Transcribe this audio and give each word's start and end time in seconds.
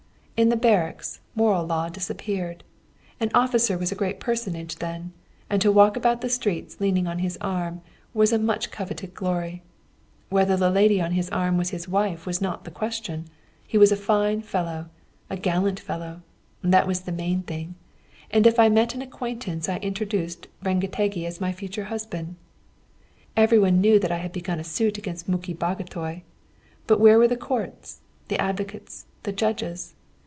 In 0.37 0.49
the 0.49 0.55
barracks, 0.55 1.19
moral 1.35 1.67
law 1.67 1.87
disappeared. 1.87 2.63
An 3.19 3.29
officer 3.35 3.77
was 3.77 3.91
a 3.91 3.95
great 3.95 4.19
personage 4.19 4.77
then, 4.77 5.13
and 5.51 5.61
to 5.61 5.71
walk 5.71 5.95
about 5.95 6.21
the 6.21 6.29
streets 6.31 6.79
leaning 6.81 7.05
on 7.05 7.19
his 7.19 7.37
arm 7.41 7.81
was 8.11 8.33
a 8.33 8.39
much 8.39 8.71
coveted 8.71 9.13
glory. 9.13 9.61
Whether 10.29 10.57
the 10.57 10.71
lady 10.71 10.99
on 10.99 11.11
his 11.11 11.29
arm 11.29 11.59
was 11.59 11.69
his 11.69 11.87
wife 11.87 12.25
was 12.25 12.41
not 12.41 12.63
the 12.63 12.71
question 12.71 13.25
he 13.67 13.77
was 13.77 13.91
a 13.91 13.95
fine 13.95 14.41
fellow, 14.41 14.87
a 15.29 15.37
gallant 15.37 15.79
fellow. 15.79 16.23
That 16.63 16.87
was 16.87 17.01
the 17.01 17.11
main 17.11 17.43
thing. 17.43 17.75
And 18.31 18.47
if 18.47 18.57
I 18.59 18.67
met 18.67 18.95
an 18.95 19.03
acquaintance 19.03 19.69
I 19.69 19.77
introduced 19.77 20.47
Rengetegi 20.63 21.23
as 21.27 21.39
my 21.39 21.51
future 21.51 21.83
husband. 21.83 22.35
Every 23.37 23.59
one 23.59 23.79
knew 23.79 23.99
that 23.99 24.11
I 24.11 24.17
had 24.17 24.31
begun 24.33 24.59
a 24.59 24.63
suit 24.63 24.97
against 24.97 25.29
Muki 25.29 25.53
Bagotay. 25.53 26.23
But 26.87 26.99
where 26.99 27.19
were 27.19 27.27
the 27.27 27.37
courts, 27.37 28.01
the 28.27 28.41
advocates, 28.41 29.05
the 29.21 29.33
judges? 29.33 29.93